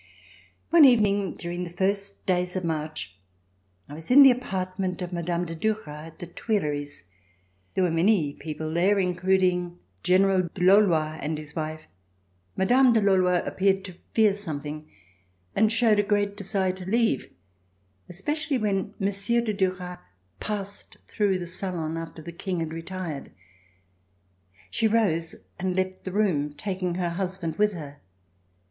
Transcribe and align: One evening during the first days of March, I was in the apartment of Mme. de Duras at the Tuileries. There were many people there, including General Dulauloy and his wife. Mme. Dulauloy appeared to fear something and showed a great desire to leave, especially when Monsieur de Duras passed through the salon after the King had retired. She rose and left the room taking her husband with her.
One 0.71 0.83
evening 0.83 1.35
during 1.35 1.63
the 1.63 1.69
first 1.69 2.25
days 2.25 2.55
of 2.55 2.65
March, 2.65 3.15
I 3.87 3.93
was 3.93 4.09
in 4.09 4.23
the 4.23 4.31
apartment 4.31 4.99
of 5.03 5.13
Mme. 5.13 5.45
de 5.45 5.53
Duras 5.53 5.85
at 6.07 6.17
the 6.17 6.25
Tuileries. 6.25 7.03
There 7.75 7.83
were 7.83 7.91
many 7.91 8.33
people 8.33 8.73
there, 8.73 8.97
including 8.97 9.77
General 10.01 10.49
Dulauloy 10.55 11.19
and 11.21 11.37
his 11.37 11.55
wife. 11.55 11.83
Mme. 12.57 12.91
Dulauloy 12.93 13.45
appeared 13.45 13.85
to 13.85 13.93
fear 14.15 14.33
something 14.33 14.89
and 15.55 15.71
showed 15.71 15.99
a 15.99 16.01
great 16.01 16.35
desire 16.35 16.73
to 16.73 16.89
leave, 16.89 17.31
especially 18.09 18.57
when 18.57 18.95
Monsieur 18.97 19.39
de 19.41 19.53
Duras 19.53 19.99
passed 20.39 20.97
through 21.07 21.37
the 21.37 21.45
salon 21.45 21.95
after 21.95 22.23
the 22.23 22.31
King 22.31 22.59
had 22.59 22.73
retired. 22.73 23.31
She 24.71 24.87
rose 24.87 25.35
and 25.59 25.75
left 25.75 26.05
the 26.05 26.11
room 26.11 26.53
taking 26.53 26.95
her 26.95 27.09
husband 27.11 27.57
with 27.57 27.73
her. 27.73 27.99